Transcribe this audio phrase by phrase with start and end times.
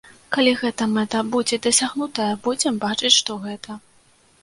[0.37, 3.83] Калі гэтая мэта будзе дасягнутая, будзем бачыць, што гэта.